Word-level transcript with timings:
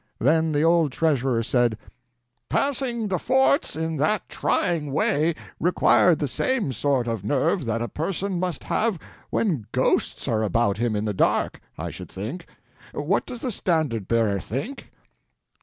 Then 0.17 0.51
the 0.51 0.63
old 0.63 0.91
treasurer 0.91 1.43
said: 1.43 1.77
"Passing 2.49 3.07
the 3.09 3.19
forts 3.19 3.75
in 3.75 3.97
that 3.97 4.27
trying 4.29 4.91
way 4.91 5.35
required 5.59 6.17
the 6.17 6.27
same 6.27 6.73
sort 6.73 7.07
of 7.07 7.23
nerve 7.23 7.65
that 7.65 7.83
a 7.83 7.87
person 7.87 8.39
must 8.39 8.63
have 8.63 8.97
when 9.29 9.67
ghosts 9.71 10.27
are 10.27 10.41
about 10.41 10.79
him 10.79 10.95
in 10.95 11.05
the 11.05 11.13
dark, 11.13 11.61
I 11.77 11.91
should 11.91 12.09
think. 12.09 12.47
What 12.95 13.27
does 13.27 13.41
the 13.41 13.51
Standard 13.51 14.07
Bearer 14.07 14.39
think?" 14.39 14.89